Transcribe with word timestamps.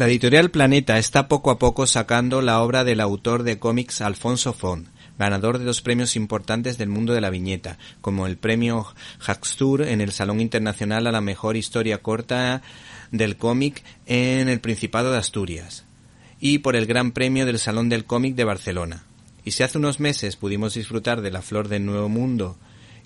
La 0.00 0.06
editorial 0.06 0.50
Planeta 0.50 0.96
está 0.96 1.28
poco 1.28 1.50
a 1.50 1.58
poco 1.58 1.86
sacando 1.86 2.40
la 2.40 2.62
obra 2.62 2.84
del 2.84 3.00
autor 3.00 3.42
de 3.42 3.58
cómics 3.58 4.00
Alfonso 4.00 4.54
Font, 4.54 4.88
ganador 5.18 5.58
de 5.58 5.66
dos 5.66 5.82
premios 5.82 6.16
importantes 6.16 6.78
del 6.78 6.88
mundo 6.88 7.12
de 7.12 7.20
la 7.20 7.28
viñeta, 7.28 7.76
como 8.00 8.26
el 8.26 8.38
premio 8.38 8.86
Haxtur 9.26 9.82
en 9.82 10.00
el 10.00 10.12
Salón 10.12 10.40
Internacional 10.40 11.06
a 11.06 11.12
la 11.12 11.20
Mejor 11.20 11.58
Historia 11.58 11.98
Corta 11.98 12.62
del 13.10 13.36
Cómic 13.36 13.84
en 14.06 14.48
el 14.48 14.60
Principado 14.60 15.12
de 15.12 15.18
Asturias, 15.18 15.84
y 16.40 16.60
por 16.60 16.76
el 16.76 16.86
Gran 16.86 17.12
Premio 17.12 17.44
del 17.44 17.58
Salón 17.58 17.90
del 17.90 18.06
Cómic 18.06 18.36
de 18.36 18.44
Barcelona. 18.44 19.04
Y 19.44 19.50
si 19.50 19.64
hace 19.64 19.76
unos 19.76 20.00
meses 20.00 20.36
pudimos 20.36 20.72
disfrutar 20.72 21.20
de 21.20 21.30
La 21.30 21.42
Flor 21.42 21.68
del 21.68 21.84
Nuevo 21.84 22.08
Mundo, 22.08 22.56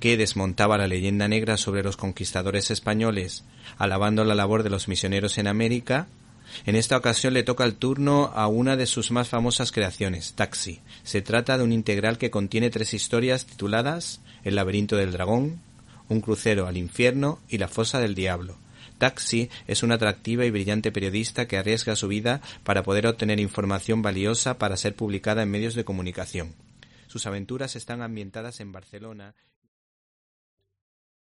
que 0.00 0.16
desmontaba 0.16 0.78
la 0.78 0.88
leyenda 0.88 1.28
negra 1.28 1.58
sobre 1.58 1.82
los 1.82 1.98
conquistadores 1.98 2.70
españoles, 2.70 3.44
alabando 3.76 4.24
la 4.24 4.34
labor 4.34 4.62
de 4.62 4.70
los 4.70 4.88
misioneros 4.88 5.36
en 5.36 5.48
América, 5.48 6.08
en 6.66 6.76
esta 6.76 6.96
ocasión 6.96 7.34
le 7.34 7.42
toca 7.42 7.64
el 7.64 7.76
turno 7.76 8.30
a 8.34 8.46
una 8.48 8.76
de 8.76 8.86
sus 8.86 9.10
más 9.10 9.28
famosas 9.28 9.72
creaciones, 9.72 10.34
Taxi. 10.34 10.80
Se 11.02 11.22
trata 11.22 11.58
de 11.58 11.64
un 11.64 11.72
integral 11.72 12.18
que 12.18 12.30
contiene 12.30 12.70
tres 12.70 12.94
historias 12.94 13.46
tituladas 13.46 14.20
El 14.44 14.56
laberinto 14.56 14.96
del 14.96 15.12
dragón, 15.12 15.60
Un 16.08 16.20
crucero 16.20 16.66
al 16.66 16.76
infierno 16.76 17.38
y 17.48 17.58
La 17.58 17.68
fosa 17.68 18.00
del 18.00 18.14
diablo. 18.14 18.56
Taxi 18.98 19.48
es 19.66 19.82
una 19.82 19.94
atractiva 19.94 20.44
y 20.44 20.50
brillante 20.50 20.90
periodista 20.90 21.46
que 21.46 21.56
arriesga 21.56 21.96
su 21.96 22.08
vida 22.08 22.40
para 22.64 22.82
poder 22.82 23.06
obtener 23.06 23.40
información 23.40 24.02
valiosa 24.02 24.58
para 24.58 24.76
ser 24.76 24.94
publicada 24.96 25.42
en 25.42 25.50
medios 25.50 25.74
de 25.74 25.84
comunicación. 25.84 26.54
Sus 27.06 27.26
aventuras 27.26 27.76
están 27.76 28.02
ambientadas 28.02 28.60
en 28.60 28.72
Barcelona 28.72 29.34